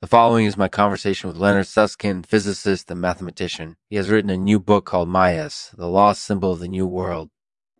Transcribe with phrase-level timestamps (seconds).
[0.00, 3.74] The following is my conversation with Leonard Susskind, physicist and mathematician.
[3.90, 7.30] He has written a new book called Mayas, the lost symbol of the new world.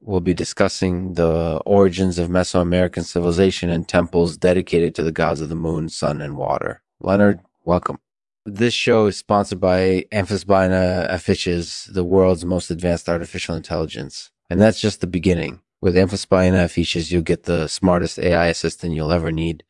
[0.00, 5.48] We'll be discussing the origins of Mesoamerican civilization and temples dedicated to the gods of
[5.48, 6.82] the moon, sun, and water.
[6.98, 8.00] Leonard, welcome.
[8.44, 14.32] This show is sponsored by Amphisbaena Afiches, the world's most advanced artificial intelligence.
[14.50, 15.60] And that's just the beginning.
[15.80, 19.62] With Amphisbaena Afiches, you'll get the smartest AI assistant you'll ever need.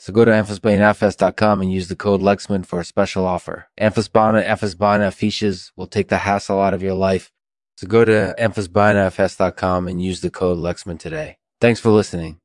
[0.00, 3.68] So go to amphisbaenafs.com and use the code Lexman for a special offer.
[3.78, 7.30] Amphisbaena, Amphisbaena Afiches will take the hassle out of your life.
[7.76, 11.36] So go to amphisbaenafs.com and use the code Lexman today.
[11.60, 12.38] Thanks for listening.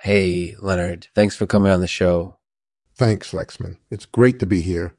[0.00, 2.38] Hey, Leonard, thanks for coming on the show.
[2.96, 3.76] Thanks, Lexman.
[3.88, 4.96] It's great to be here.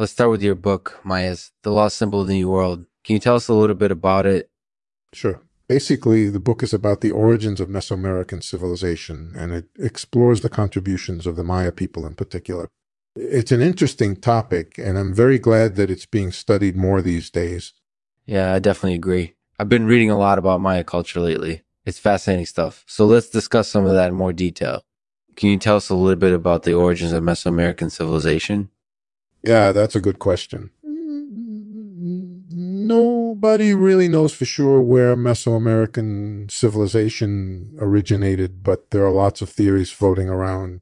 [0.00, 2.86] Let's start with your book, Mayas, The Lost Symbol of the New World.
[3.04, 4.50] Can you tell us a little bit about it?
[5.12, 5.40] Sure.
[5.68, 11.26] Basically, the book is about the origins of Mesoamerican civilization, and it explores the contributions
[11.26, 12.68] of the Maya people in particular.
[13.16, 17.72] It's an interesting topic, and I'm very glad that it's being studied more these days.
[18.26, 19.34] Yeah, I definitely agree.
[19.58, 21.62] I've been reading a lot about Maya culture lately.
[21.84, 22.84] It's fascinating stuff.
[22.86, 24.82] So let's discuss some of that in more detail.
[25.34, 28.70] Can you tell us a little bit about the origins of Mesoamerican civilization?
[29.42, 30.70] Yeah, that's a good question.
[33.26, 39.90] Nobody really knows for sure where Mesoamerican civilization originated, but there are lots of theories
[39.90, 40.80] floating around.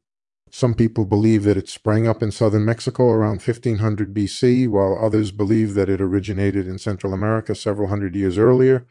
[0.51, 5.33] Some people believe that it sprang up in southern Mexico around 1500 BC, while others
[5.33, 8.87] believe that it originated in Central America several hundred years earlier.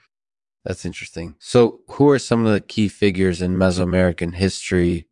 [0.65, 1.35] That's interesting.
[1.37, 5.07] So, who are some of the key figures in Mesoamerican history?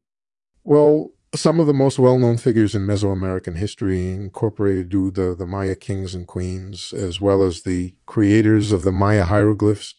[0.64, 5.76] Well, some of the most well-known figures in Mesoamerican history incorporated do the, the Maya
[5.76, 9.96] kings and queens, as well as the creators of the Maya hieroglyphs.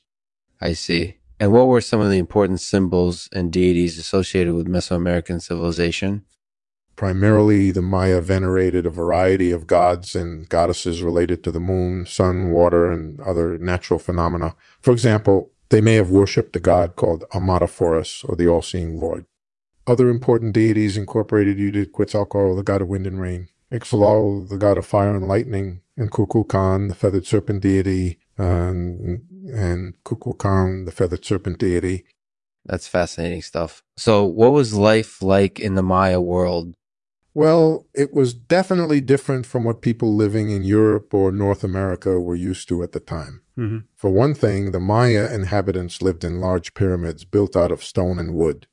[0.60, 1.16] I see.
[1.41, 6.25] And what were some of the important symbols and deities associated with Mesoamerican civilization?
[6.94, 12.50] Primarily, the Maya venerated a variety of gods and goddesses related to the moon, sun,
[12.50, 14.55] water, and other natural phenomena.
[14.80, 19.25] For example, they may have worshipped a god called Amataforos, or the all-seeing Lord.
[19.87, 24.87] Other important deities incorporated Quetzalcoatl, the god of wind and rain, Ixtlal, the god of
[24.87, 29.22] fire and lightning, and Kukulkan, the feathered serpent deity, and,
[29.53, 32.04] and Kukulkan, the feathered serpent deity.
[32.65, 33.82] That's fascinating stuff.
[33.97, 36.76] So, what was life like in the Maya world?
[37.34, 42.37] Well, it was definitely different from what people living in Europe or North America were
[42.37, 43.41] used to at the time.
[43.59, 43.78] Mm-hmm.
[43.97, 48.34] For one thing, the Maya inhabitants lived in large pyramids built out of stone and
[48.34, 48.66] wood.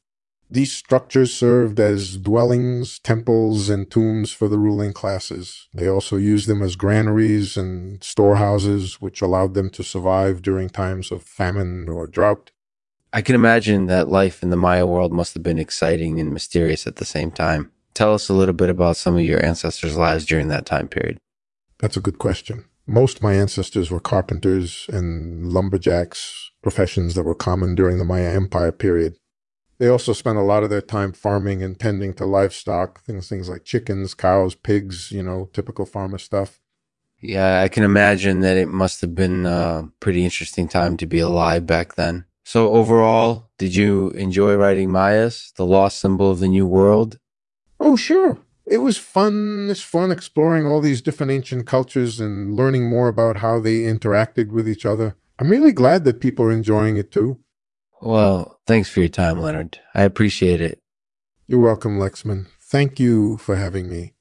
[0.52, 5.68] These structures served as dwellings, temples, and tombs for the ruling classes.
[5.76, 11.12] They also used them as granaries and storehouses, which allowed them to survive during times
[11.12, 12.52] of famine or drought.
[13.14, 16.88] I can imagine that life in the Maya world must have been exciting and mysterious
[16.88, 17.72] at the same time.
[17.94, 21.20] Tell us a little bit about some of your ancestors' lives during that time period.
[21.78, 22.66] That's a good question.
[22.88, 28.34] Most of my ancestors were carpenters and lumberjacks, professions that were common during the Maya
[28.34, 29.19] Empire period.
[29.80, 33.50] They also spend a lot of their time farming and tending to livestock, things things
[33.50, 36.60] like chickens, cows, pigs, you know, typical farmer stuff.
[37.22, 41.20] Yeah, I can imagine that it must have been a pretty interesting time to be
[41.20, 42.26] alive back then.
[42.46, 47.20] So overall, did you enjoy writing Mayas, the lost symbol of the new world?
[47.80, 48.38] Oh, sure.
[48.66, 49.68] It was fun.
[49.70, 54.52] It's fun exploring all these different ancient cultures and learning more about how they interacted
[54.52, 55.16] with each other.
[55.40, 57.40] I'm really glad that people are enjoying it too.
[58.02, 59.80] Well, thanks for your time, Leonard.
[59.94, 60.80] I appreciate it.
[61.48, 62.48] You're welcome, Lexman.
[62.62, 64.14] Thank you for having me.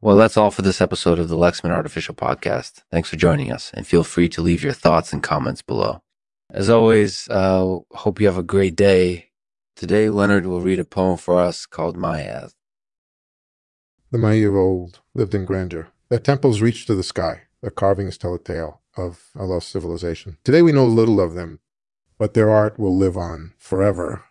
[0.00, 2.82] Well, that's all for this episode of the Lexman Artificial Podcast.
[2.90, 6.02] Thanks for joining us, and feel free to leave your thoughts and comments below.
[6.50, 9.30] As always, uh, hope you have a great day.
[9.76, 12.54] Today, Leonard will read a poem for us called Mayas.
[14.10, 15.88] The Maya of old lived in grandeur.
[16.10, 17.42] Their temples reached to the sky.
[17.62, 20.36] Their carvings tell a tale of a lost civilization.
[20.44, 21.60] Today we know little of them,
[22.18, 24.24] but their art will live on forever